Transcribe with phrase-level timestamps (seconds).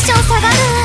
[0.00, 0.79] テション下がる